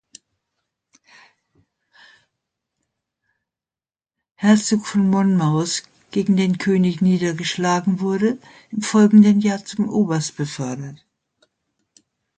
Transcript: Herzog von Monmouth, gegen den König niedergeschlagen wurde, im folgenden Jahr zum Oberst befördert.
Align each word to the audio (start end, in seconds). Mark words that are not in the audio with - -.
Herzog 4.33 4.87
von 4.87 5.07
Monmouth, 5.07 5.83
gegen 6.09 6.37
den 6.37 6.57
König 6.57 7.03
niedergeschlagen 7.03 7.99
wurde, 7.99 8.39
im 8.71 8.81
folgenden 8.81 9.41
Jahr 9.41 9.63
zum 9.63 9.87
Oberst 9.87 10.37
befördert. 10.37 11.05